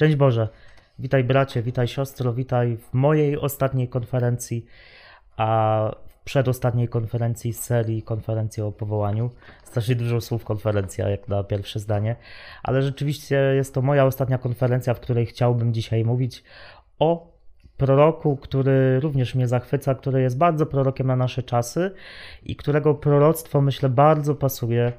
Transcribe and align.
Szczęść 0.00 0.16
Boże. 0.16 0.48
Witaj 0.98 1.24
bracie, 1.24 1.62
witaj 1.62 1.88
siostro, 1.88 2.32
witaj 2.32 2.76
w 2.76 2.94
mojej 2.94 3.38
ostatniej 3.38 3.88
konferencji, 3.88 4.66
a 5.36 5.90
w 6.08 6.18
przedostatniej 6.24 6.88
konferencji 6.88 7.52
serii 7.52 8.02
konferencji 8.02 8.62
o 8.62 8.72
powołaniu. 8.72 9.30
Strasznie 9.64 9.94
dużo 9.94 10.20
słów 10.20 10.44
konferencja, 10.44 11.08
jak 11.08 11.28
na 11.28 11.44
pierwsze 11.44 11.80
zdanie, 11.80 12.16
ale 12.62 12.82
rzeczywiście 12.82 13.36
jest 13.36 13.74
to 13.74 13.82
moja 13.82 14.04
ostatnia 14.04 14.38
konferencja, 14.38 14.94
w 14.94 15.00
której 15.00 15.26
chciałbym 15.26 15.74
dzisiaj 15.74 16.04
mówić 16.04 16.44
o 16.98 17.32
proroku, 17.76 18.36
który 18.36 19.00
również 19.00 19.34
mnie 19.34 19.48
zachwyca, 19.48 19.94
który 19.94 20.22
jest 20.22 20.38
bardzo 20.38 20.66
prorokiem 20.66 21.06
na 21.06 21.16
nasze 21.16 21.42
czasy 21.42 21.90
i 22.42 22.56
którego 22.56 22.94
proroctwo 22.94 23.60
myślę 23.60 23.88
bardzo 23.88 24.34
pasuje 24.34 24.92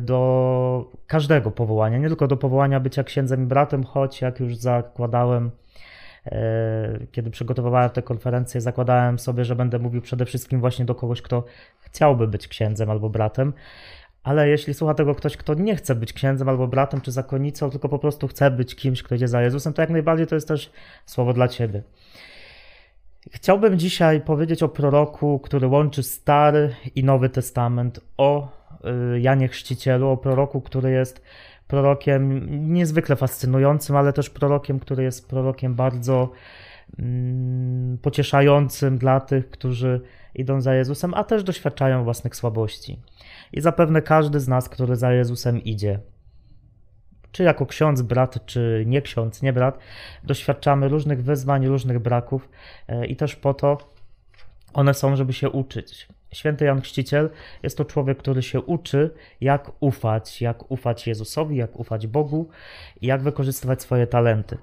do 0.00 0.90
każdego 1.06 1.50
powołania, 1.50 1.98
nie 1.98 2.08
tylko 2.08 2.26
do 2.26 2.36
powołania 2.36 2.80
bycia 2.80 3.04
księdzem 3.04 3.42
i 3.42 3.46
bratem, 3.46 3.84
choć 3.84 4.20
jak 4.20 4.40
już 4.40 4.56
zakładałem, 4.56 5.50
e, 6.26 6.98
kiedy 7.12 7.30
przygotowywałem 7.30 7.90
tę 7.90 8.02
konferencję, 8.02 8.60
zakładałem 8.60 9.18
sobie, 9.18 9.44
że 9.44 9.56
będę 9.56 9.78
mówił 9.78 10.02
przede 10.02 10.24
wszystkim 10.24 10.60
właśnie 10.60 10.84
do 10.84 10.94
kogoś, 10.94 11.22
kto 11.22 11.44
chciałby 11.80 12.28
być 12.28 12.48
księdzem 12.48 12.90
albo 12.90 13.10
bratem. 13.10 13.52
Ale 14.22 14.48
jeśli 14.48 14.74
słucha 14.74 14.94
tego 14.94 15.14
ktoś, 15.14 15.36
kto 15.36 15.54
nie 15.54 15.76
chce 15.76 15.94
być 15.94 16.12
księdzem 16.12 16.48
albo 16.48 16.68
bratem 16.68 17.00
czy 17.00 17.12
zakonnicą, 17.12 17.70
tylko 17.70 17.88
po 17.88 17.98
prostu 17.98 18.28
chce 18.28 18.50
być 18.50 18.74
kimś, 18.74 19.02
kto 19.02 19.14
idzie 19.14 19.28
za 19.28 19.42
Jezusem, 19.42 19.72
to 19.72 19.82
jak 19.82 19.90
najbardziej 19.90 20.26
to 20.26 20.34
jest 20.34 20.48
też 20.48 20.72
słowo 21.06 21.32
dla 21.32 21.48
ciebie. 21.48 21.82
Chciałbym 23.30 23.78
dzisiaj 23.78 24.20
powiedzieć 24.20 24.62
o 24.62 24.68
proroku, 24.68 25.38
który 25.38 25.66
łączy 25.66 26.02
Stary 26.02 26.74
i 26.94 27.04
Nowy 27.04 27.28
Testament, 27.28 28.00
o 28.16 28.59
Janie 29.18 29.48
Chrzcicielu, 29.48 30.08
o 30.08 30.16
proroku, 30.16 30.60
który 30.60 30.90
jest 30.90 31.22
prorokiem 31.68 32.46
niezwykle 32.72 33.16
fascynującym, 33.16 33.96
ale 33.96 34.12
też 34.12 34.30
prorokiem, 34.30 34.78
który 34.78 35.02
jest 35.02 35.28
prorokiem 35.28 35.74
bardzo 35.74 36.30
mm, 36.98 37.98
pocieszającym 37.98 38.98
dla 38.98 39.20
tych, 39.20 39.50
którzy 39.50 40.00
idą 40.34 40.60
za 40.60 40.74
Jezusem, 40.74 41.14
a 41.14 41.24
też 41.24 41.44
doświadczają 41.44 42.04
własnych 42.04 42.36
słabości. 42.36 43.00
I 43.52 43.60
zapewne 43.60 44.02
każdy 44.02 44.40
z 44.40 44.48
nas, 44.48 44.68
który 44.68 44.96
za 44.96 45.12
Jezusem 45.12 45.64
idzie, 45.64 46.00
czy 47.32 47.42
jako 47.42 47.66
ksiądz, 47.66 48.02
brat, 48.02 48.46
czy 48.46 48.84
nie 48.86 49.02
ksiądz, 49.02 49.42
nie 49.42 49.52
brat, 49.52 49.78
doświadczamy 50.24 50.88
różnych 50.88 51.22
wyzwań, 51.22 51.66
różnych 51.66 51.98
braków 51.98 52.48
y, 52.88 53.06
i 53.06 53.16
też 53.16 53.36
po 53.36 53.54
to 53.54 53.78
one 54.72 54.94
są, 54.94 55.16
żeby 55.16 55.32
się 55.32 55.50
uczyć. 55.50 56.08
Święty 56.32 56.64
Jan 56.64 56.80
Chrzciciel 56.80 57.30
jest 57.62 57.76
to 57.76 57.84
człowiek, 57.84 58.18
który 58.18 58.42
się 58.42 58.60
uczy, 58.60 59.10
jak 59.40 59.72
ufać, 59.80 60.42
jak 60.42 60.70
ufać 60.70 61.06
Jezusowi, 61.06 61.56
jak 61.56 61.80
ufać 61.80 62.06
Bogu 62.06 62.48
i 63.00 63.06
jak 63.06 63.22
wykorzystywać 63.22 63.82
swoje 63.82 64.06
talenty. 64.06 64.58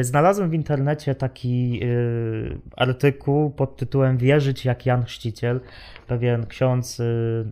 Znalazłem 0.00 0.50
w 0.50 0.54
internecie 0.54 1.14
taki 1.14 1.78
yy, 1.78 2.58
artykuł 2.76 3.50
pod 3.50 3.76
tytułem 3.76 4.18
Wierzyć 4.18 4.64
jak 4.64 4.86
Jan 4.86 5.04
Chrzciciel. 5.04 5.60
Pewien 6.06 6.46
ksiądz 6.46 6.98
yy, 6.98 7.50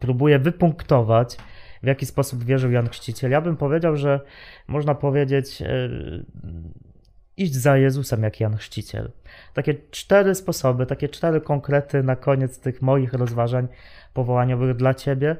próbuje 0.00 0.38
wypunktować, 0.38 1.36
w 1.82 1.86
jaki 1.86 2.06
sposób 2.06 2.44
wierzył 2.44 2.70
Jan 2.70 2.88
Chrzciciel. 2.88 3.30
Ja 3.30 3.40
bym 3.40 3.56
powiedział, 3.56 3.96
że 3.96 4.20
można 4.68 4.94
powiedzieć. 4.94 5.60
Yy, 5.60 6.24
iść 7.42 7.54
za 7.54 7.76
Jezusem 7.76 8.22
jak 8.22 8.40
Jan 8.40 8.56
Chrzciciel. 8.56 9.10
Takie 9.54 9.74
cztery 9.90 10.34
sposoby, 10.34 10.86
takie 10.86 11.08
cztery 11.08 11.40
konkrety 11.40 12.02
na 12.02 12.16
koniec 12.16 12.58
tych 12.58 12.82
moich 12.82 13.12
rozważań 13.12 13.68
powołaniowych 14.14 14.76
dla 14.76 14.94
Ciebie. 14.94 15.36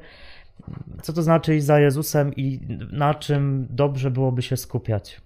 Co 1.01 1.13
to 1.13 1.23
znaczy 1.23 1.55
iść 1.55 1.65
za 1.65 1.79
Jezusem 1.79 2.35
i 2.35 2.59
na 2.91 3.13
czym 3.13 3.67
dobrze 3.69 4.11
byłoby 4.11 4.41
się 4.41 4.57
skupiać? 4.57 5.21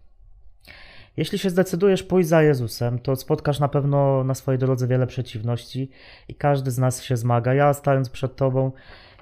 Jeśli 1.17 1.39
się 1.39 1.49
zdecydujesz 1.49 2.03
pójść 2.03 2.29
za 2.29 2.41
Jezusem, 2.41 2.99
to 2.99 3.15
spotkasz 3.15 3.59
na 3.59 3.67
pewno 3.67 4.23
na 4.23 4.35
swojej 4.35 4.59
drodze 4.59 4.87
wiele 4.87 5.07
przeciwności 5.07 5.89
i 6.27 6.35
każdy 6.35 6.71
z 6.71 6.77
nas 6.77 7.03
się 7.03 7.17
zmaga. 7.17 7.53
Ja, 7.53 7.73
stając 7.73 8.09
przed 8.09 8.35
Tobą, 8.35 8.71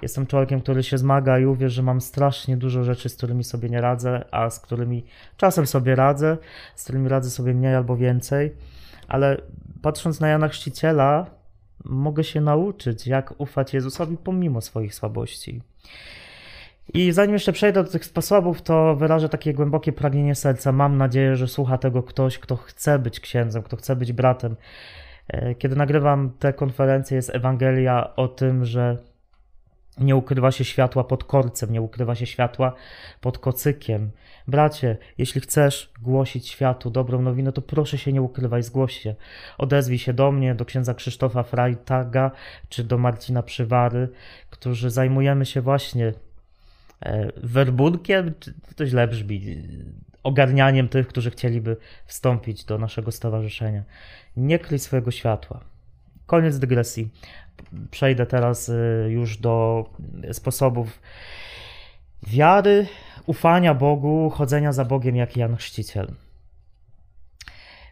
Jestem 0.03 0.27
człowiekiem, 0.27 0.61
który 0.61 0.83
się 0.83 0.97
zmaga 0.97 1.39
i 1.39 1.45
uwierz, 1.45 1.73
że 1.73 1.83
mam 1.83 2.01
strasznie 2.01 2.57
dużo 2.57 2.83
rzeczy, 2.83 3.09
z 3.09 3.15
którymi 3.15 3.43
sobie 3.43 3.69
nie 3.69 3.81
radzę, 3.81 4.25
a 4.31 4.49
z 4.49 4.59
którymi 4.59 5.05
czasem 5.37 5.67
sobie 5.67 5.95
radzę, 5.95 6.37
z 6.75 6.83
którymi 6.83 7.09
radzę 7.09 7.29
sobie 7.29 7.53
mniej 7.53 7.75
albo 7.75 7.97
więcej. 7.97 8.53
Ale 9.07 9.37
patrząc 9.81 10.19
na 10.19 10.27
Jana 10.27 10.47
Chrzciciela, 10.47 11.25
mogę 11.85 12.23
się 12.23 12.41
nauczyć, 12.41 13.07
jak 13.07 13.33
ufać 13.41 13.73
Jezusowi 13.73 14.17
pomimo 14.17 14.61
swoich 14.61 14.95
słabości. 14.95 15.61
I 16.93 17.11
zanim 17.11 17.33
jeszcze 17.33 17.53
przejdę 17.53 17.83
do 17.83 17.91
tych 17.91 18.05
sposobów, 18.05 18.61
to 18.61 18.95
wyrażę 18.95 19.29
takie 19.29 19.53
głębokie 19.53 19.93
pragnienie 19.93 20.35
serca. 20.35 20.71
Mam 20.71 20.97
nadzieję, 20.97 21.35
że 21.35 21.47
słucha 21.47 21.77
tego 21.77 22.03
ktoś, 22.03 22.39
kto 22.39 22.55
chce 22.55 22.99
być 22.99 23.19
księdzem, 23.19 23.63
kto 23.63 23.77
chce 23.77 23.95
być 23.95 24.13
bratem. 24.13 24.55
E, 25.27 25.55
kiedy 25.55 25.75
nagrywam 25.75 26.31
tę 26.39 26.53
konferencję, 26.53 27.15
jest 27.15 27.35
Ewangelia 27.35 28.15
o 28.15 28.27
tym, 28.27 28.65
że 28.65 28.97
nie 29.97 30.15
ukrywa 30.15 30.51
się 30.51 30.65
światła 30.65 31.03
pod 31.03 31.23
korcem, 31.23 31.71
nie 31.71 31.81
ukrywa 31.81 32.15
się 32.15 32.25
światła 32.25 32.73
pod 33.21 33.37
kocykiem. 33.37 34.11
Bracie, 34.47 34.97
jeśli 35.17 35.41
chcesz 35.41 35.91
głosić 36.01 36.47
światu 36.47 36.89
dobrą 36.89 37.21
nowinę, 37.21 37.51
to 37.51 37.61
proszę 37.61 37.97
się 37.97 38.13
nie 38.13 38.21
ukrywaj, 38.21 38.63
zgłoś 38.63 38.99
się. 38.99 39.15
Odezwij 39.57 39.97
się 39.99 40.13
do 40.13 40.31
mnie, 40.31 40.55
do 40.55 40.65
księdza 40.65 40.93
Krzysztofa 40.93 41.43
Freitaga 41.43 42.31
czy 42.69 42.83
do 42.83 42.97
Marcina 42.97 43.43
Przywary, 43.43 44.09
którzy 44.49 44.89
zajmujemy 44.89 45.45
się 45.45 45.61
właśnie 45.61 46.13
e, 47.01 47.31
werbunkiem, 47.43 48.33
to 48.75 48.85
źle 48.85 49.07
brzmi, 49.07 49.41
ogarnianiem 50.23 50.89
tych, 50.89 51.07
którzy 51.07 51.31
chcieliby 51.31 51.77
wstąpić 52.05 52.65
do 52.65 52.77
naszego 52.77 53.11
stowarzyszenia. 53.11 53.83
Nie 54.37 54.59
kryj 54.59 54.79
swojego 54.79 55.11
światła. 55.11 55.59
Koniec 56.25 56.59
dygresji 56.59 57.09
przejdę 57.91 58.25
teraz 58.25 58.69
y, 58.69 59.07
już 59.09 59.37
do 59.37 59.85
sposobów 60.31 61.01
wiary, 62.27 62.87
ufania 63.25 63.73
Bogu, 63.73 64.29
chodzenia 64.29 64.71
za 64.71 64.85
Bogiem 64.85 65.15
jak 65.15 65.37
Jan 65.37 65.55
Chrzciciel. 65.55 66.07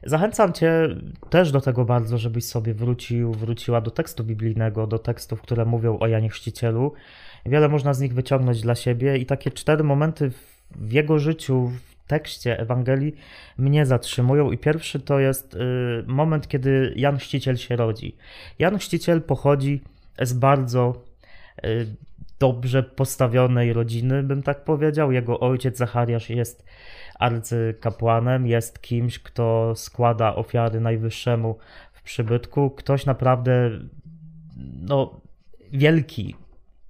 Zachęcam 0.04 0.54
Cię 0.54 0.88
też 1.30 1.52
do 1.52 1.62
tego 1.62 1.86
bardzo, 1.86 2.18
żebyś 2.18 2.46
sobie 2.46 2.74
wrócił, 2.74 3.34
wróciła 3.34 3.82
do 3.82 3.92
tekstu 3.92 4.24
biblijnego, 4.24 4.88
do 4.88 5.00
tekstów, 5.00 5.42
które 5.42 5.66
mówią 5.66 6.00
o 6.00 6.08
Janie 6.08 6.30
Chrzcicielu. 6.30 6.94
Wiele 7.46 7.70
można 7.70 7.94
z 7.94 8.00
nich 8.00 8.14
wyciągnąć 8.14 8.62
dla 8.62 8.76
siebie 8.76 9.18
i 9.18 9.26
takie 9.26 9.52
cztery 9.52 9.84
momenty 9.84 10.32
w 10.76 10.92
jego 10.92 11.20
życiu, 11.20 11.72
tekście 12.08 12.60
Ewangelii 12.60 13.16
mnie 13.58 13.86
zatrzymują 13.86 14.52
i 14.52 14.58
pierwszy 14.58 15.00
to 15.00 15.20
jest 15.20 15.54
y, 15.54 15.58
moment, 16.08 16.48
kiedy 16.48 16.94
Jan 16.96 17.18
Chrzciciel 17.18 17.58
się 17.58 17.76
rodzi. 17.76 18.16
Jan 18.60 18.78
Chrzciciel 18.78 19.22
pochodzi 19.22 19.82
z 20.22 20.34
bardzo 20.34 21.04
y, 21.66 21.88
dobrze 22.40 22.84
postawionej 22.84 23.74
rodziny, 23.74 24.24
bym 24.24 24.44
tak 24.44 24.64
powiedział. 24.64 25.12
Jego 25.12 25.40
ojciec 25.40 25.78
Zachariasz 25.78 26.30
jest 26.30 26.66
arcykapłanem, 27.20 28.48
jest 28.48 28.82
kimś, 28.82 29.20
kto 29.20 29.74
składa 29.76 30.36
ofiary 30.36 30.80
najwyższemu 30.80 31.58
w 31.94 32.02
przybytku. 32.02 32.70
Ktoś 32.70 33.06
naprawdę 33.06 33.72
no, 34.82 35.22
wielki, 35.72 36.36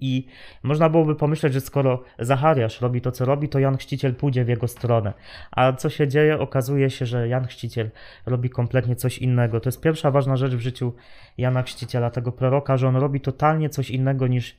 i 0.01 0.27
można 0.63 0.89
byłoby 0.89 1.15
pomyśleć, 1.15 1.53
że 1.53 1.61
skoro 1.61 2.03
Zachariasz 2.19 2.81
robi 2.81 3.01
to, 3.01 3.11
co 3.11 3.25
robi, 3.25 3.49
to 3.49 3.59
Jan 3.59 3.77
Chrzciciel 3.77 4.15
pójdzie 4.15 4.45
w 4.45 4.47
jego 4.47 4.67
stronę. 4.67 5.13
A 5.51 5.73
co 5.73 5.89
się 5.89 6.07
dzieje? 6.07 6.39
Okazuje 6.39 6.89
się, 6.89 7.05
że 7.05 7.27
Jan 7.27 7.47
Chrzciciel 7.47 7.91
robi 8.25 8.49
kompletnie 8.49 8.95
coś 8.95 9.17
innego. 9.17 9.59
To 9.59 9.69
jest 9.69 9.81
pierwsza 9.81 10.11
ważna 10.11 10.37
rzecz 10.37 10.53
w 10.53 10.59
życiu 10.59 10.93
Jana 11.37 11.63
Chrzciciela, 11.63 12.09
tego 12.09 12.31
proroka, 12.31 12.77
że 12.77 12.87
on 12.87 12.95
robi 12.95 13.21
totalnie 13.21 13.69
coś 13.69 13.89
innego 13.89 14.27
niż 14.27 14.57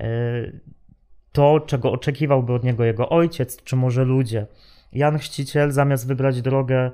e, 0.00 0.06
to, 1.32 1.60
czego 1.60 1.92
oczekiwałby 1.92 2.52
od 2.52 2.64
niego 2.64 2.84
jego 2.84 3.08
ojciec, 3.08 3.62
czy 3.62 3.76
może 3.76 4.04
ludzie. 4.04 4.46
Jan 4.92 5.18
Chrzciciel 5.18 5.70
zamiast 5.70 6.08
wybrać 6.08 6.42
drogę 6.42 6.90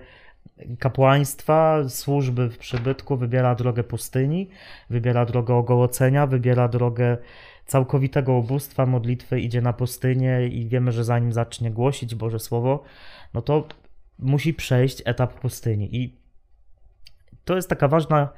kapłaństwa, 0.78 1.88
służby 1.88 2.48
w 2.48 2.58
przybytku, 2.58 3.16
wybiera 3.16 3.54
drogę 3.54 3.84
pustyni, 3.84 4.48
wybiera 4.90 5.26
drogę 5.26 5.54
ogołocenia, 5.54 6.26
wybiera 6.26 6.68
drogę 6.68 7.16
całkowitego 7.70 8.32
ubóstwa, 8.32 8.86
modlitwy 8.86 9.40
idzie 9.40 9.60
na 9.60 9.72
pustynię 9.72 10.46
i 10.46 10.68
wiemy, 10.68 10.92
że 10.92 11.04
zanim 11.04 11.32
zacznie 11.32 11.70
głosić 11.70 12.14
Boże 12.14 12.38
Słowo, 12.38 12.82
no 13.34 13.42
to 13.42 13.68
musi 14.18 14.54
przejść 14.54 15.02
etap 15.04 15.40
pustyni. 15.40 15.96
I 15.96 16.16
to 17.44 17.56
jest 17.56 17.68
taka 17.68 17.88
ważna 17.88 18.28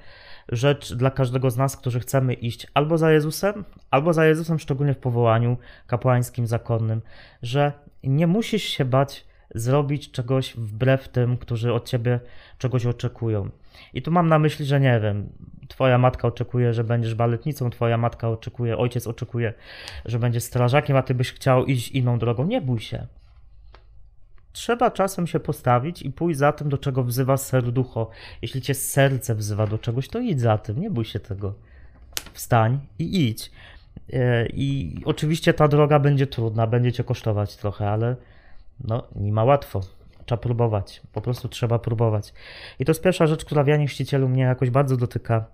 rzecz 0.49 0.95
dla 0.95 1.11
każdego 1.11 1.51
z 1.51 1.57
nas, 1.57 1.77
którzy 1.77 2.01
chcemy 2.01 2.35
iść 2.35 2.67
albo 2.75 2.99
za 2.99 3.13
Jezusem, 3.13 3.65
albo 3.91 4.13
za 4.13 4.27
Jezusem, 4.27 4.59
szczególnie 4.59 4.95
w 4.95 4.99
powołaniu 4.99 5.57
kapłańskim, 5.87 6.47
zakonnym, 6.47 7.03
że 7.43 7.73
nie 8.03 8.27
musisz 8.27 8.63
się 8.63 8.85
bać 8.85 9.27
zrobić 9.55 10.11
czegoś 10.11 10.55
wbrew 10.57 11.09
tym, 11.09 11.37
którzy 11.37 11.73
od 11.73 11.89
ciebie 11.89 12.21
czegoś 12.59 12.87
oczekują. 12.87 13.51
I 13.95 14.03
tu 14.03 14.11
mam 14.11 14.29
na 14.29 14.39
myśli, 14.39 14.67
że 14.67 14.81
nie 14.81 15.01
wiem, 15.01 15.33
twoja 15.73 15.99
matka 15.99 16.29
oczekuje, 16.29 16.75
że 16.75 16.85
będziesz 16.85 17.15
baletnicą, 17.15 17.71
twoja 17.71 17.99
matka 17.99 18.29
oczekuje, 18.29 18.79
ojciec 18.79 19.07
oczekuje, 19.07 19.55
że 20.05 20.19
będziesz 20.19 20.43
strażakiem, 20.43 20.97
a 20.97 21.03
ty 21.03 21.15
byś 21.15 21.33
chciał 21.33 21.65
iść 21.65 21.89
inną 21.89 22.19
drogą. 22.19 22.47
Nie 22.47 22.61
bój 22.61 22.81
się. 22.81 23.07
trzeba 24.53 24.91
czasem 24.91 25.27
się 25.27 25.41
postawić 25.41 26.03
i 26.03 26.11
pójść 26.11 26.39
za 26.39 26.53
tym, 26.53 26.69
do 26.69 26.79
czego 26.79 27.05
wzywa 27.05 27.37
serducho. 27.37 28.11
Jeśli 28.43 28.63
cię 28.63 28.75
serce 28.75 29.35
wzywa 29.35 29.67
do 29.67 29.79
czegoś, 29.79 30.09
to 30.09 30.19
idź 30.21 30.41
za 30.41 30.59
tym, 30.59 30.81
nie 30.81 30.91
bój 30.91 31.05
się 31.05 31.21
tego. 31.21 31.55
Wstań 32.33 32.81
i 32.99 33.29
idź. 33.29 33.51
E, 34.13 34.47
I 34.47 34.97
oczywiście 35.05 35.55
ta 35.55 35.69
droga 35.69 35.99
będzie 35.99 36.27
trudna, 36.27 36.67
będzie 36.67 36.93
cię 36.93 37.05
kosztować 37.05 37.57
trochę, 37.57 37.91
ale 37.91 38.17
no, 38.85 39.09
nie 39.17 39.33
ma 39.33 39.45
łatwo. 39.45 39.81
Trzeba 40.33 40.43
próbować. 40.43 41.03
Po 41.13 41.21
prostu 41.21 41.49
trzeba 41.49 41.79
próbować. 41.79 42.35
I 42.79 42.85
to 42.85 42.91
jest 42.91 43.03
pierwsza 43.03 43.27
rzecz, 43.27 43.45
która 43.45 43.65
w 43.65 43.67
Janie 43.67 43.87
Chrzcicielu 43.87 44.29
mnie 44.29 44.43
jakoś 44.43 44.71
bardzo 44.71 44.97
dotyka. 44.97 45.45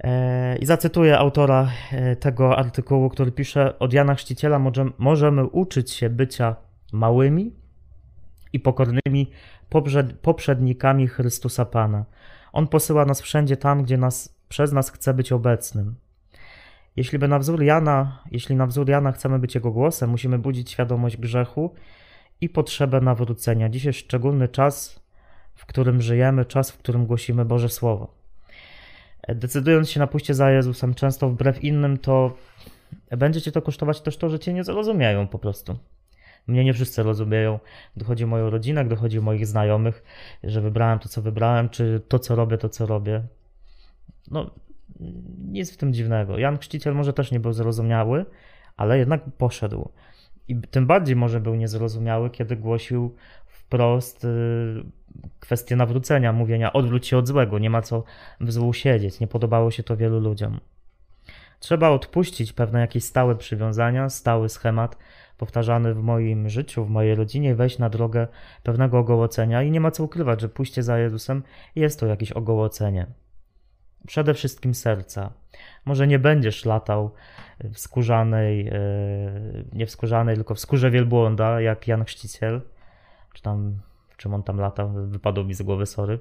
E, 0.00 0.58
I 0.58 0.66
zacytuję 0.66 1.18
autora 1.18 1.68
e, 1.92 2.16
tego 2.16 2.58
artykułu, 2.58 3.08
który 3.08 3.32
pisze: 3.32 3.78
Od 3.78 3.92
Jana 3.92 4.14
Chrzciciela 4.14 4.60
możemy 4.98 5.44
uczyć 5.44 5.90
się 5.90 6.10
bycia 6.10 6.56
małymi 6.92 7.52
i 8.52 8.60
pokornymi 8.60 9.30
poprzednikami 10.22 11.08
Chrystusa 11.08 11.64
Pana. 11.64 12.04
On 12.52 12.68
posyła 12.68 13.04
nas 13.04 13.20
wszędzie 13.20 13.56
tam, 13.56 13.82
gdzie 13.82 13.96
nas, 13.96 14.34
przez 14.48 14.72
nas 14.72 14.90
chce 14.90 15.14
być 15.14 15.32
obecnym. 15.32 15.94
Jeśli 16.96 17.18
by 17.18 17.28
na 17.28 17.38
wzór 17.38 17.62
Jana, 17.62 18.22
jeśli 18.30 18.56
na 18.56 18.66
wzór 18.66 18.88
Jana 18.88 19.12
chcemy 19.12 19.38
być 19.38 19.54
jego 19.54 19.70
głosem, 19.70 20.10
musimy 20.10 20.38
budzić 20.38 20.70
świadomość 20.70 21.16
grzechu 21.16 21.74
i 22.42 22.48
potrzebę 22.48 23.00
nawrócenia. 23.00 23.68
Jest 23.84 23.98
szczególny 23.98 24.48
czas, 24.48 25.02
w 25.54 25.66
którym 25.66 26.02
żyjemy, 26.02 26.44
czas, 26.44 26.70
w 26.70 26.78
którym 26.78 27.06
głosimy 27.06 27.44
Boże 27.44 27.68
Słowo. 27.68 28.14
Decydując 29.28 29.90
się 29.90 30.00
na 30.00 30.06
pójście 30.06 30.34
za 30.34 30.50
Jezusem, 30.50 30.94
często 30.94 31.30
wbrew 31.30 31.64
innym, 31.64 31.98
to 31.98 32.36
będzie 33.10 33.40
cię 33.40 33.52
to 33.52 33.62
kosztować 33.62 34.00
też 34.00 34.16
to, 34.16 34.28
że 34.28 34.38
cię 34.38 34.52
nie 34.52 34.64
zrozumieją 34.64 35.28
po 35.28 35.38
prostu. 35.38 35.78
Mnie 36.46 36.64
nie 36.64 36.74
wszyscy 36.74 37.02
rozumieją, 37.02 37.58
gdy 37.96 38.04
chodzi 38.04 38.24
o 38.24 38.26
moją 38.26 38.50
rodzinę, 38.50 38.84
gdy 38.84 38.96
chodzi 38.96 39.18
o 39.18 39.22
moich 39.22 39.46
znajomych, 39.46 40.02
że 40.44 40.60
wybrałem 40.60 40.98
to, 40.98 41.08
co 41.08 41.22
wybrałem, 41.22 41.68
czy 41.68 42.02
to, 42.08 42.18
co 42.18 42.34
robię, 42.36 42.58
to, 42.58 42.68
co 42.68 42.86
robię. 42.86 43.22
No, 44.30 44.50
nic 45.38 45.72
w 45.72 45.76
tym 45.76 45.94
dziwnego. 45.94 46.38
Jan 46.38 46.58
Chrzciciel 46.58 46.94
może 46.94 47.12
też 47.12 47.30
nie 47.30 47.40
był 47.40 47.52
zrozumiały, 47.52 48.26
ale 48.76 48.98
jednak 48.98 49.22
poszedł. 49.38 49.88
I 50.52 50.56
tym 50.70 50.86
bardziej 50.86 51.16
może 51.16 51.40
był 51.40 51.54
niezrozumiały, 51.54 52.30
kiedy 52.30 52.56
głosił 52.56 53.14
wprost 53.46 54.24
y, 54.24 54.28
kwestię 55.40 55.76
nawrócenia, 55.76 56.32
mówienia 56.32 56.72
odwróć 56.72 57.06
się 57.06 57.18
od 57.18 57.28
złego, 57.28 57.58
nie 57.58 57.70
ma 57.70 57.82
co 57.82 58.04
w 58.40 58.52
złu 58.52 58.72
siedzieć. 58.72 59.20
Nie 59.20 59.26
podobało 59.26 59.70
się 59.70 59.82
to 59.82 59.96
wielu 59.96 60.20
ludziom. 60.20 60.60
Trzeba 61.60 61.90
odpuścić 61.90 62.52
pewne 62.52 62.80
jakieś 62.80 63.04
stałe 63.04 63.36
przywiązania, 63.36 64.08
stały 64.08 64.48
schemat 64.48 64.96
powtarzany 65.38 65.94
w 65.94 66.02
moim 66.02 66.48
życiu, 66.48 66.84
w 66.84 66.90
mojej 66.90 67.14
rodzinie, 67.14 67.54
wejść 67.54 67.78
na 67.78 67.90
drogę 67.90 68.28
pewnego 68.62 68.98
ogołocenia 68.98 69.62
i 69.62 69.70
nie 69.70 69.80
ma 69.80 69.90
co 69.90 70.04
ukrywać, 70.04 70.40
że 70.40 70.48
pójście 70.48 70.82
za 70.82 70.98
Jezusem 70.98 71.42
jest 71.76 72.00
to 72.00 72.06
jakieś 72.06 72.32
ogołocenie. 72.32 73.06
Przede 74.06 74.34
wszystkim 74.34 74.74
serca. 74.74 75.32
Może 75.84 76.06
nie 76.06 76.18
będziesz 76.18 76.64
latał 76.64 77.12
w 77.60 77.78
skórzanej, 77.78 78.68
e, 78.68 78.74
nie 79.72 79.86
w 79.86 79.90
skórzanej, 79.90 80.36
tylko 80.36 80.54
w 80.54 80.60
skórze 80.60 80.90
wielbłąda, 80.90 81.60
jak 81.60 81.88
Jan 81.88 82.04
Chrzciciel, 82.04 82.60
czy 83.32 83.42
tam, 83.42 83.80
czym 84.16 84.34
on 84.34 84.42
tam 84.42 84.58
latał, 84.58 84.92
wypadło 84.92 85.44
mi 85.44 85.54
z 85.54 85.62
głowy, 85.62 85.86
sorry. 85.86 86.18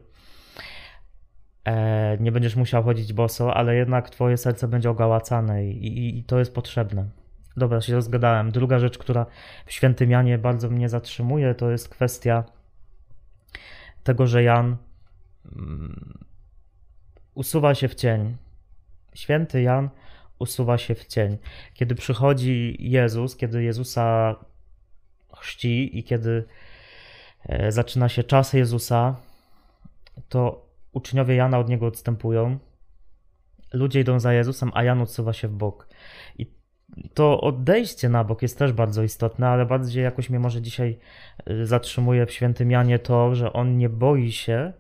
E, 1.65 2.17
nie 2.19 2.31
będziesz 2.31 2.55
musiał 2.55 2.83
chodzić 2.83 3.13
boso, 3.13 3.53
ale 3.53 3.75
jednak 3.75 4.09
twoje 4.09 4.37
serce 4.37 4.67
będzie 4.67 4.89
ogałacane 4.89 5.65
i, 5.65 5.87
i, 5.87 6.19
i 6.19 6.23
to 6.23 6.39
jest 6.39 6.55
potrzebne. 6.55 7.09
Dobra, 7.57 7.81
się 7.81 7.93
rozgadałem. 7.93 8.51
Druga 8.51 8.79
rzecz, 8.79 8.97
która 8.97 9.25
w 9.65 9.71
świętym 9.71 10.11
Janie 10.11 10.37
bardzo 10.37 10.69
mnie 10.69 10.89
zatrzymuje, 10.89 11.55
to 11.55 11.71
jest 11.71 11.89
kwestia 11.89 12.43
tego, 14.03 14.27
że 14.27 14.43
Jan 14.43 14.77
mm, 15.55 16.17
usuwa 17.35 17.75
się 17.75 17.87
w 17.87 17.95
cień. 17.95 18.37
Święty 19.13 19.61
Jan 19.61 19.89
usuwa 20.39 20.77
się 20.77 20.95
w 20.95 21.05
cień. 21.05 21.37
Kiedy 21.73 21.95
przychodzi 21.95 22.77
Jezus, 22.79 23.35
kiedy 23.35 23.63
Jezusa 23.63 24.35
chrzci 25.37 25.99
i 25.99 26.03
kiedy 26.03 26.45
e, 27.45 27.71
zaczyna 27.71 28.09
się 28.09 28.23
czas 28.23 28.53
Jezusa, 28.53 29.15
to 30.29 30.65
uczniowie 30.91 31.35
Jana 31.35 31.59
od 31.59 31.69
niego 31.69 31.85
odstępują. 31.85 32.59
Ludzie 33.73 33.99
idą 33.99 34.19
za 34.19 34.33
Jezusem, 34.33 34.71
a 34.73 34.83
Jan 34.83 35.01
odsuwa 35.01 35.33
się 35.33 35.47
w 35.47 35.53
bok. 35.53 35.87
I 36.37 36.45
to 37.13 37.41
odejście 37.41 38.09
na 38.09 38.23
bok 38.23 38.41
jest 38.41 38.57
też 38.57 38.73
bardzo 38.73 39.03
istotne, 39.03 39.47
ale 39.47 39.65
bardziej 39.65 40.03
jakoś 40.03 40.29
mnie 40.29 40.39
może 40.39 40.61
dzisiaj 40.61 40.99
e, 41.45 41.65
zatrzymuje 41.65 42.25
w 42.25 42.31
świętym 42.31 42.71
Janie 42.71 42.99
to, 42.99 43.35
że 43.35 43.53
on 43.53 43.77
nie 43.77 43.89
boi 43.89 44.31
się 44.31 44.73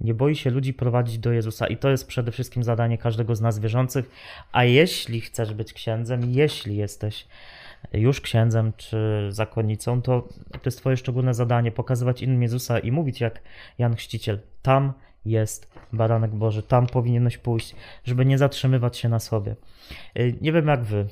nie 0.00 0.14
boi 0.14 0.36
się 0.36 0.50
ludzi 0.50 0.74
prowadzić 0.74 1.18
do 1.18 1.32
Jezusa 1.32 1.66
i 1.66 1.76
to 1.76 1.90
jest 1.90 2.06
przede 2.06 2.32
wszystkim 2.32 2.62
zadanie 2.62 2.98
każdego 2.98 3.36
z 3.36 3.40
nas 3.40 3.58
wierzących. 3.58 4.10
A 4.52 4.64
jeśli 4.64 5.20
chcesz 5.20 5.54
być 5.54 5.72
księdzem, 5.72 6.20
jeśli 6.32 6.76
jesteś 6.76 7.26
już 7.92 8.20
księdzem 8.20 8.72
czy 8.76 9.26
zakonnicą, 9.30 10.02
to 10.02 10.28
to 10.52 10.60
jest 10.64 10.78
Twoje 10.78 10.96
szczególne 10.96 11.34
zadanie 11.34 11.72
pokazywać 11.72 12.22
innym 12.22 12.42
Jezusa 12.42 12.78
i 12.78 12.92
mówić 12.92 13.20
jak 13.20 13.42
Jan 13.78 13.96
Chrzciciel: 13.96 14.40
Tam 14.62 14.92
jest 15.24 15.72
baranek 15.92 16.30
Boży, 16.30 16.62
tam 16.62 16.86
powinieneś 16.86 17.38
pójść, 17.38 17.74
żeby 18.04 18.26
nie 18.26 18.38
zatrzymywać 18.38 18.96
się 18.96 19.08
na 19.08 19.18
sobie. 19.18 19.56
Y, 20.18 20.34
nie 20.40 20.52
wiem 20.52 20.68
jak 20.68 20.84
Wy 20.84 21.06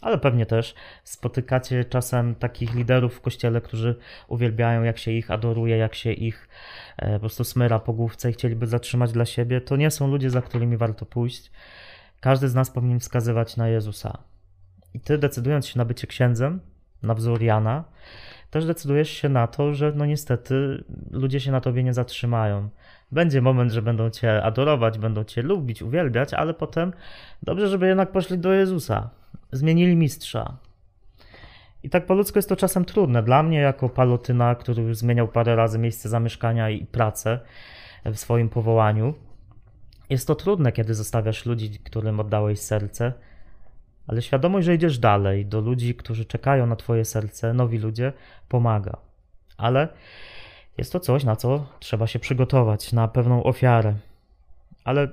ale 0.00 0.18
pewnie 0.18 0.46
też 0.46 0.74
spotykacie 1.04 1.84
czasem 1.84 2.34
takich 2.34 2.74
liderów 2.74 3.14
w 3.14 3.20
kościele, 3.20 3.60
którzy 3.60 3.94
uwielbiają, 4.28 4.82
jak 4.82 4.98
się 4.98 5.10
ich 5.10 5.30
adoruje, 5.30 5.76
jak 5.76 5.94
się 5.94 6.12
ich 6.12 6.48
e, 6.96 7.12
po 7.12 7.20
prostu 7.20 7.44
smyra 7.44 7.78
po 7.78 7.92
główce 7.92 8.30
i 8.30 8.32
chcieliby 8.32 8.66
zatrzymać 8.66 9.12
dla 9.12 9.24
siebie. 9.24 9.60
To 9.60 9.76
nie 9.76 9.90
są 9.90 10.08
ludzie, 10.08 10.30
za 10.30 10.42
którymi 10.42 10.76
warto 10.76 11.06
pójść. 11.06 11.50
Każdy 12.20 12.48
z 12.48 12.54
nas 12.54 12.70
powinien 12.70 13.00
wskazywać 13.00 13.56
na 13.56 13.68
Jezusa. 13.68 14.18
I 14.94 15.00
ty, 15.00 15.18
decydując 15.18 15.66
się 15.66 15.78
na 15.78 15.84
bycie 15.84 16.06
księdzem, 16.06 16.60
na 17.02 17.14
wzór 17.14 17.42
Jana, 17.42 17.84
też 18.50 18.64
decydujesz 18.64 19.10
się 19.10 19.28
na 19.28 19.46
to, 19.46 19.74
że 19.74 19.92
no 19.94 20.06
niestety 20.06 20.84
ludzie 21.10 21.40
się 21.40 21.52
na 21.52 21.60
tobie 21.60 21.84
nie 21.84 21.92
zatrzymają. 21.92 22.68
Będzie 23.12 23.42
moment, 23.42 23.72
że 23.72 23.82
będą 23.82 24.10
cię 24.10 24.42
adorować, 24.42 24.98
będą 24.98 25.24
cię 25.24 25.42
lubić, 25.42 25.82
uwielbiać, 25.82 26.34
ale 26.34 26.54
potem 26.54 26.92
dobrze, 27.42 27.68
żeby 27.68 27.86
jednak 27.86 28.12
poszli 28.12 28.38
do 28.38 28.52
Jezusa 28.52 29.10
zmienili 29.52 29.96
mistrza. 29.96 30.56
I 31.82 31.90
tak 31.90 32.06
po 32.06 32.14
ludzku 32.14 32.38
jest 32.38 32.48
to 32.48 32.56
czasem 32.56 32.84
trudne. 32.84 33.22
Dla 33.22 33.42
mnie, 33.42 33.58
jako 33.58 33.88
palotyna, 33.88 34.54
który 34.54 34.82
już 34.82 34.96
zmieniał 34.96 35.28
parę 35.28 35.56
razy 35.56 35.78
miejsce 35.78 36.08
zamieszkania 36.08 36.70
i 36.70 36.86
pracę 36.86 37.40
w 38.04 38.16
swoim 38.16 38.48
powołaniu, 38.48 39.14
jest 40.10 40.26
to 40.26 40.34
trudne, 40.34 40.72
kiedy 40.72 40.94
zostawiasz 40.94 41.46
ludzi, 41.46 41.78
którym 41.84 42.20
oddałeś 42.20 42.60
serce, 42.60 43.12
ale 44.06 44.22
świadomość, 44.22 44.66
że 44.66 44.74
idziesz 44.74 44.98
dalej, 44.98 45.46
do 45.46 45.60
ludzi, 45.60 45.94
którzy 45.94 46.24
czekają 46.24 46.66
na 46.66 46.76
Twoje 46.76 47.04
serce, 47.04 47.54
nowi 47.54 47.78
ludzie, 47.78 48.12
pomaga. 48.48 48.96
Ale 49.56 49.88
jest 50.78 50.92
to 50.92 51.00
coś, 51.00 51.24
na 51.24 51.36
co 51.36 51.66
trzeba 51.80 52.06
się 52.06 52.18
przygotować, 52.18 52.92
na 52.92 53.08
pewną 53.08 53.42
ofiarę. 53.42 53.94
Ale 54.84 55.08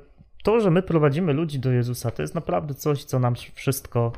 to, 0.48 0.60
że 0.60 0.72
my 0.72 0.82
prowadzimy 0.82 1.34
ludzi 1.34 1.60
do 1.60 1.72
Jezusa, 1.72 2.12
to 2.12 2.22
jest 2.22 2.36
naprawdę 2.36 2.74
coś, 2.74 3.04
co 3.04 3.20
nam 3.20 3.36
wszystko 3.54 4.12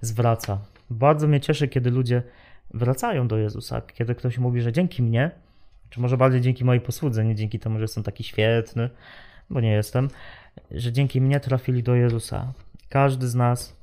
zwraca. 0.00 0.58
Bardzo 0.90 1.28
mnie 1.28 1.40
cieszy, 1.40 1.68
kiedy 1.68 1.90
ludzie 1.90 2.22
wracają 2.74 3.28
do 3.28 3.36
Jezusa, 3.36 3.80
kiedy 3.80 4.14
ktoś 4.14 4.38
mówi, 4.38 4.60
że 4.60 4.72
dzięki 4.72 5.02
mnie, 5.02 5.30
czy 5.90 6.00
może 6.00 6.16
bardziej 6.16 6.40
dzięki 6.40 6.64
mojej 6.64 6.80
posłudze, 6.80 7.24
nie 7.24 7.34
dzięki 7.34 7.58
temu, 7.58 7.78
że 7.78 7.84
jestem 7.84 8.02
taki 8.02 8.24
świetny, 8.24 8.90
bo 9.50 9.60
nie 9.60 9.72
jestem, 9.72 10.08
że 10.70 10.92
dzięki 10.92 11.20
mnie 11.20 11.40
trafili 11.40 11.82
do 11.82 11.94
Jezusa. 11.94 12.52
Każdy 12.88 13.28
z 13.28 13.34
nas 13.34 13.76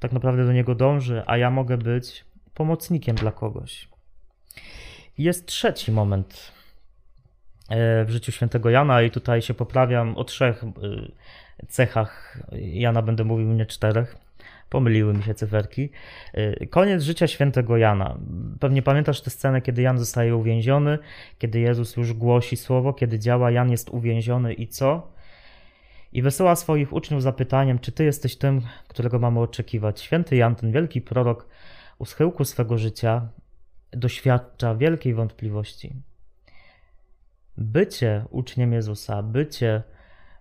tak 0.00 0.12
naprawdę 0.12 0.46
do 0.46 0.52
Niego 0.52 0.74
dąży, 0.74 1.22
a 1.26 1.36
ja 1.36 1.50
mogę 1.50 1.78
być 1.78 2.24
pomocnikiem 2.54 3.16
dla 3.16 3.32
kogoś. 3.32 3.88
Jest 5.18 5.46
trzeci 5.46 5.92
moment 5.92 6.52
w 7.70 8.06
życiu 8.08 8.32
świętego 8.32 8.70
Jana 8.70 9.02
i 9.02 9.10
tutaj 9.10 9.42
się 9.42 9.54
poprawiam 9.54 10.16
o 10.16 10.24
trzech 10.24 10.64
e, 10.64 10.68
cechach 11.68 12.38
Jana, 12.52 13.02
będę 13.02 13.24
mówił 13.24 13.52
nie 13.52 13.66
czterech. 13.66 14.16
Pomyliły 14.70 15.14
mi 15.14 15.22
się 15.22 15.34
cyferki. 15.34 15.90
E, 16.32 16.66
koniec 16.66 17.02
życia 17.02 17.26
świętego 17.26 17.76
Jana. 17.76 18.18
Pewnie 18.60 18.82
pamiętasz 18.82 19.20
tę 19.20 19.30
scenę, 19.30 19.62
kiedy 19.62 19.82
Jan 19.82 19.98
zostaje 19.98 20.36
uwięziony, 20.36 20.98
kiedy 21.38 21.60
Jezus 21.60 21.96
już 21.96 22.12
głosi 22.12 22.56
słowo, 22.56 22.92
kiedy 22.92 23.18
działa, 23.18 23.50
Jan 23.50 23.70
jest 23.70 23.90
uwięziony 23.90 24.54
i 24.54 24.68
co? 24.68 25.14
I 26.12 26.22
wysyła 26.22 26.56
swoich 26.56 26.92
uczniów 26.92 27.22
zapytaniem, 27.22 27.78
czy 27.78 27.92
ty 27.92 28.04
jesteś 28.04 28.36
tym, 28.36 28.60
którego 28.88 29.18
mamy 29.18 29.40
oczekiwać. 29.40 30.00
Święty 30.00 30.36
Jan, 30.36 30.54
ten 30.54 30.72
wielki 30.72 31.00
prorok, 31.00 31.48
u 31.98 32.04
schyłku 32.04 32.44
swego 32.44 32.78
życia 32.78 33.28
doświadcza 33.92 34.74
wielkiej 34.74 35.14
wątpliwości 35.14 35.94
bycie 37.58 38.24
uczniem 38.30 38.72
Jezusa, 38.72 39.22
bycie 39.22 39.82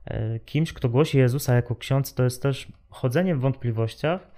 e, 0.06 0.40
kimś, 0.40 0.74
kto 0.74 0.90
głosi 0.90 1.18
Jezusa 1.18 1.56
jako 1.56 1.76
ksiądz, 1.76 2.14
to 2.14 2.24
jest 2.24 2.42
też 2.42 2.68
chodzenie 2.90 3.36
w 3.36 3.40
wątpliwościach 3.40 4.34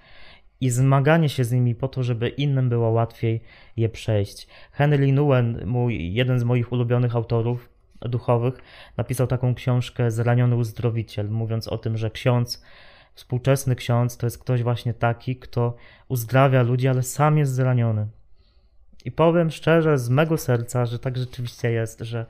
i 0.60 0.70
zmaganie 0.70 1.28
się 1.28 1.44
z 1.44 1.52
nimi 1.52 1.74
po 1.74 1.88
to, 1.88 2.02
żeby 2.02 2.28
innym 2.28 2.68
było 2.68 2.90
łatwiej 2.90 3.42
je 3.76 3.88
przejść. 3.88 4.46
Henry 4.72 5.12
Nguyen, 5.12 5.66
mój, 5.66 6.14
jeden 6.14 6.38
z 6.38 6.44
moich 6.44 6.72
ulubionych 6.72 7.16
autorów 7.16 7.68
duchowych, 8.00 8.54
napisał 8.96 9.26
taką 9.26 9.54
książkę 9.54 10.10
Zraniony 10.10 10.56
uzdrowiciel, 10.56 11.30
mówiąc 11.30 11.68
o 11.68 11.78
tym, 11.78 11.96
że 11.96 12.10
ksiądz, 12.10 12.64
współczesny 13.14 13.76
ksiądz 13.76 14.16
to 14.16 14.26
jest 14.26 14.38
ktoś 14.38 14.62
właśnie 14.62 14.94
taki, 14.94 15.36
kto 15.36 15.76
uzdrawia 16.08 16.62
ludzi, 16.62 16.88
ale 16.88 17.02
sam 17.02 17.38
jest 17.38 17.52
zraniony. 17.52 18.06
I 19.04 19.12
powiem 19.12 19.50
szczerze, 19.50 19.98
z 19.98 20.08
mego 20.08 20.38
serca, 20.38 20.86
że 20.86 20.98
tak 20.98 21.16
rzeczywiście 21.16 21.70
jest, 21.70 22.00
że 22.00 22.26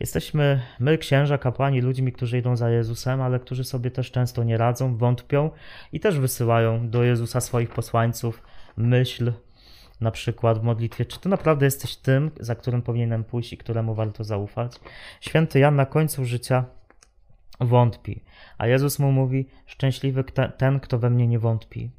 Jesteśmy 0.00 0.62
my, 0.78 0.98
księża, 0.98 1.38
kapłani, 1.38 1.80
ludźmi, 1.80 2.12
którzy 2.12 2.38
idą 2.38 2.56
za 2.56 2.70
Jezusem, 2.70 3.20
ale 3.20 3.40
którzy 3.40 3.64
sobie 3.64 3.90
też 3.90 4.10
często 4.10 4.44
nie 4.44 4.56
radzą, 4.56 4.96
wątpią 4.96 5.50
i 5.92 6.00
też 6.00 6.18
wysyłają 6.18 6.90
do 6.90 7.02
Jezusa 7.02 7.40
swoich 7.40 7.70
posłańców 7.70 8.42
myśl, 8.76 9.32
na 10.00 10.10
przykład 10.10 10.58
w 10.58 10.62
modlitwie, 10.62 11.04
czy 11.04 11.20
ty 11.20 11.28
naprawdę 11.28 11.64
jesteś 11.64 11.96
tym, 11.96 12.30
za 12.40 12.54
którym 12.54 12.82
powinienem 12.82 13.24
pójść 13.24 13.52
i 13.52 13.56
któremu 13.56 13.94
warto 13.94 14.24
zaufać. 14.24 14.80
Święty 15.20 15.58
Jan 15.58 15.76
na 15.76 15.86
końcu 15.86 16.24
życia 16.24 16.64
wątpi, 17.60 18.22
a 18.58 18.66
Jezus 18.66 18.98
mu 18.98 19.12
mówi: 19.12 19.46
Szczęśliwy 19.66 20.24
ten, 20.56 20.80
kto 20.80 20.98
we 20.98 21.10
mnie 21.10 21.26
nie 21.26 21.38
wątpi. 21.38 21.90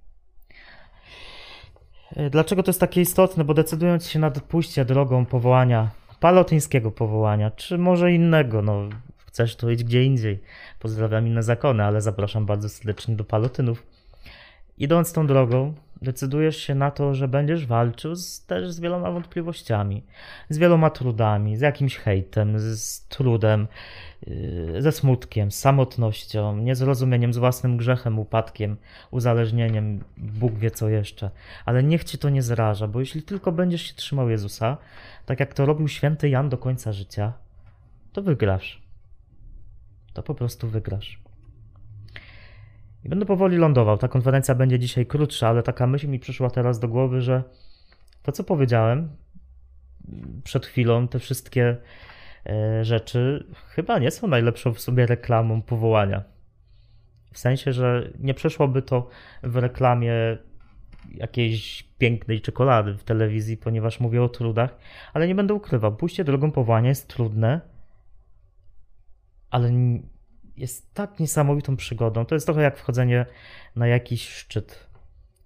Dlaczego 2.31 2.63
to 2.63 2.69
jest 2.69 2.79
takie 2.79 3.01
istotne? 3.01 3.43
Bo 3.43 3.53
decydując 3.53 4.07
się 4.07 4.19
na 4.19 4.31
pójście 4.31 4.85
drogą 4.85 5.25
powołania 5.25 6.00
palotyńskiego 6.21 6.91
powołania, 6.91 7.51
czy 7.51 7.77
może 7.77 8.11
innego, 8.11 8.61
no 8.61 8.89
chcesz 9.17 9.55
to 9.55 9.69
idź 9.69 9.83
gdzie 9.83 10.03
indziej. 10.03 10.39
Pozdrawiam 10.79 11.27
inne 11.27 11.43
zakony, 11.43 11.83
ale 11.83 12.01
zapraszam 12.01 12.45
bardzo 12.45 12.69
serdecznie 12.69 13.15
do 13.15 13.23
palotynów. 13.23 13.83
Idąc 14.77 15.13
tą 15.13 15.27
drogą, 15.27 15.73
decydujesz 16.01 16.57
się 16.57 16.75
na 16.75 16.91
to, 16.91 17.13
że 17.13 17.27
będziesz 17.27 17.65
walczył 17.65 18.15
z, 18.15 18.45
też 18.45 18.71
z 18.71 18.79
wieloma 18.79 19.11
wątpliwościami, 19.11 20.03
z 20.49 20.57
wieloma 20.57 20.89
trudami, 20.89 21.57
z 21.57 21.61
jakimś 21.61 21.97
hejtem, 21.97 22.59
z 22.59 23.07
trudem, 23.07 23.67
yy, 24.27 24.81
ze 24.81 24.91
smutkiem, 24.91 25.51
z 25.51 25.59
samotnością, 25.59 26.57
niezrozumieniem, 26.57 27.33
z 27.33 27.37
własnym 27.37 27.77
grzechem, 27.77 28.19
upadkiem, 28.19 28.77
uzależnieniem, 29.11 30.03
Bóg 30.17 30.53
wie 30.53 30.71
co 30.71 30.89
jeszcze. 30.89 31.31
Ale 31.65 31.83
niech 31.83 32.03
ci 32.03 32.17
to 32.17 32.29
nie 32.29 32.41
zraża, 32.41 32.87
bo 32.87 32.99
jeśli 32.99 33.23
tylko 33.23 33.51
będziesz 33.51 33.81
się 33.81 33.93
trzymał 33.93 34.29
Jezusa, 34.29 34.77
tak 35.25 35.39
jak 35.39 35.53
to 35.53 35.65
robił 35.65 35.87
święty 35.87 36.29
Jan 36.29 36.49
do 36.49 36.57
końca 36.57 36.93
życia, 36.93 37.33
to 38.13 38.21
wygrasz. 38.21 38.81
To 40.13 40.23
po 40.23 40.35
prostu 40.35 40.67
wygrasz. 40.67 41.21
I 43.03 43.09
będę 43.09 43.25
powoli 43.25 43.57
lądował. 43.57 43.97
Ta 43.97 44.07
konferencja 44.07 44.55
będzie 44.55 44.79
dzisiaj 44.79 45.05
krótsza, 45.05 45.47
ale 45.47 45.63
taka 45.63 45.87
myśl 45.87 46.07
mi 46.07 46.19
przyszła 46.19 46.49
teraz 46.49 46.79
do 46.79 46.87
głowy, 46.87 47.21
że 47.21 47.43
to, 48.23 48.31
co 48.31 48.43
powiedziałem 48.43 49.09
przed 50.43 50.65
chwilą, 50.65 51.07
te 51.07 51.19
wszystkie 51.19 51.77
e, 52.45 52.85
rzeczy, 52.85 53.45
chyba 53.67 53.99
nie 53.99 54.11
są 54.11 54.27
najlepszą 54.27 54.73
w 54.73 54.81
sobie 54.81 55.05
reklamą 55.05 55.61
powołania. 55.61 56.23
W 57.33 57.39
sensie, 57.39 57.73
że 57.73 58.11
nie 58.19 58.33
przeszłoby 58.33 58.81
to 58.81 59.09
w 59.43 59.55
reklamie 59.55 60.13
jakiejś 61.13 61.83
pięknej 61.83 62.41
czekolady 62.41 62.93
w 62.93 63.03
telewizji, 63.03 63.57
ponieważ 63.57 63.99
mówię 63.99 64.23
o 64.23 64.29
trudach, 64.29 64.77
ale 65.13 65.27
nie 65.27 65.35
będę 65.35 65.53
ukrywał, 65.53 65.95
pójście 65.95 66.23
drogą 66.23 66.51
powołania 66.51 66.89
jest 66.89 67.07
trudne, 67.07 67.61
ale 69.49 69.71
jest 70.57 70.93
tak 70.93 71.19
niesamowitą 71.19 71.77
przygodą. 71.77 72.25
To 72.25 72.35
jest 72.35 72.45
trochę 72.45 72.61
jak 72.61 72.77
wchodzenie 72.77 73.25
na 73.75 73.87
jakiś 73.87 74.29
szczyt. 74.29 74.87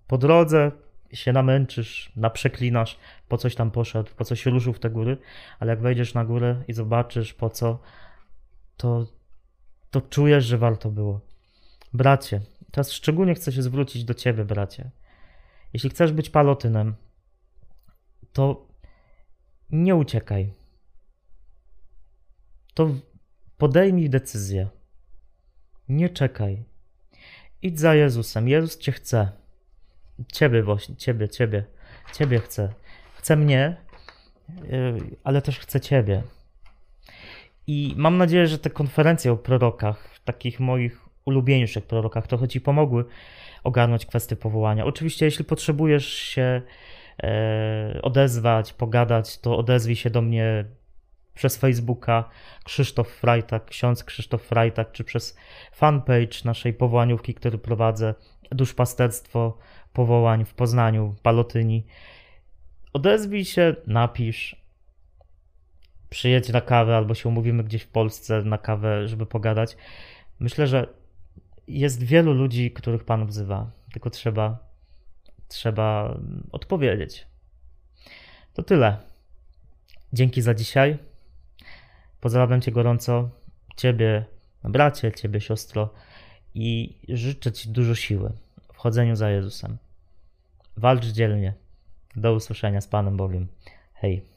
Po 0.08 0.18
drodze 0.18 0.72
się 1.14 1.34
namęczysz, 1.34 2.12
naprzeklinasz, 2.16 3.00
po 3.28 3.38
coś 3.38 3.56
tam 3.56 3.72
poszedł, 3.72 4.12
po 4.16 4.26
coś 4.26 4.46
ruszył 4.46 4.74
w 4.74 4.80
te 4.80 4.90
góry, 4.90 5.18
ale 5.60 5.70
jak 5.70 5.82
wejdziesz 5.82 6.14
na 6.14 6.26
górę 6.26 6.64
i 6.68 6.74
zobaczysz 6.74 7.34
po 7.34 7.50
co, 7.50 7.80
to, 8.78 9.08
to 9.92 10.02
czujesz, 10.02 10.46
że 10.46 10.58
warto 10.58 10.92
było. 10.92 11.22
Bracie, 11.94 12.42
teraz 12.72 12.92
szczególnie 12.92 13.36
chcę 13.36 13.52
się 13.52 13.62
zwrócić 13.62 14.04
do 14.04 14.14
ciebie, 14.14 14.46
bracie. 14.46 14.92
Jeśli 15.74 15.90
chcesz 15.90 16.12
być 16.12 16.30
palotynem, 16.30 16.96
to 18.34 18.68
nie 19.70 19.96
uciekaj. 19.96 20.54
To 22.74 22.96
podejmij 23.58 24.10
decyzję. 24.10 24.68
Nie 25.90 26.10
czekaj. 26.10 26.64
Idź 27.62 27.80
za 27.80 27.96
Jezusem. 27.96 28.48
Jezus 28.48 28.78
cię 28.78 28.92
chce. 28.92 29.30
Ciebie 30.34 30.64
właśnie, 30.64 30.96
ciebie, 30.96 31.30
ciebie, 31.30 31.66
ciebie 32.14 32.40
chce. 32.40 32.74
Chce 33.16 33.36
mnie, 33.36 33.78
yy, 34.72 35.00
ale 35.24 35.42
też 35.42 35.60
chce 35.60 35.82
ciebie. 35.82 36.24
I 37.68 37.94
mam 37.98 38.18
nadzieję, 38.18 38.48
że 38.48 38.60
te 38.60 38.70
konferencje 38.70 39.32
o 39.32 39.38
prorokach, 39.38 40.20
takich 40.26 40.60
moich 40.60 41.06
ulubieńszych 41.26 41.86
prorokach, 41.86 42.28
trochę 42.28 42.48
ci 42.48 42.62
pomogły 42.62 43.06
ogarnąć 43.64 44.06
kwestię 44.06 44.36
powołania. 44.36 44.86
Oczywiście, 44.86 45.26
jeśli 45.26 45.46
potrzebujesz 45.46 46.08
się 46.08 46.62
e, 47.24 48.00
odezwać, 48.02 48.74
pogadać, 48.74 49.40
to 49.40 49.58
odezwij 49.58 49.96
się 49.96 50.10
do 50.10 50.22
mnie 50.22 50.66
przez 51.36 51.58
Facebooka 51.58 52.30
Krzysztof 52.64 53.08
Frajtak, 53.08 53.66
ksiądz 53.66 54.04
Krzysztof 54.04 54.42
Frajtak, 54.42 54.92
czy 54.92 55.04
przez 55.04 55.38
fanpage 55.72 56.38
naszej 56.46 56.74
powołaniówki, 56.74 57.34
który 57.34 57.58
prowadzę, 57.58 58.14
Duszpasterstwo 58.52 59.58
Powołań 59.94 60.46
w 60.46 60.54
Poznaniu, 60.54 61.16
Palotyni. 61.24 61.86
Odezwij 62.94 63.46
się, 63.46 63.76
napisz, 63.88 64.66
przyjedź 66.10 66.50
na 66.50 66.62
kawę 66.62 66.98
albo 66.98 67.16
się 67.16 67.30
umówimy 67.30 67.64
gdzieś 67.64 67.84
w 67.84 67.88
Polsce 67.88 68.42
na 68.42 68.58
kawę, 68.58 69.08
żeby 69.08 69.26
pogadać. 69.26 69.78
Myślę, 70.40 70.68
że 70.68 70.88
jest 71.68 72.04
wielu 72.04 72.34
ludzi, 72.34 72.72
których 72.72 73.04
Pan 73.04 73.28
wzywa, 73.28 73.72
tylko 73.94 74.10
trzeba, 74.10 74.58
trzeba 75.48 76.18
odpowiedzieć. 76.52 77.28
To 78.54 78.64
tyle. 78.64 78.98
Dzięki 80.14 80.42
za 80.42 80.54
dzisiaj. 80.54 80.98
Pozdrawiam 82.26 82.62
Cię 82.62 82.72
gorąco, 82.72 83.30
Ciebie, 83.76 84.26
bracie, 84.64 85.12
Ciebie, 85.12 85.42
siostro, 85.42 85.90
i 86.56 86.98
życzę 87.10 87.52
Ci 87.52 87.70
dużo 87.70 87.96
siły 87.96 88.32
w 88.74 88.78
chodzeniu 88.78 89.16
za 89.16 89.30
Jezusem. 89.30 89.78
Walcz 90.78 91.06
dzielnie. 91.06 91.54
Do 92.16 92.34
usłyszenia 92.34 92.82
z 92.82 92.88
Panem 92.88 93.18
Bogiem. 93.18 93.48
Hej. 93.94 94.35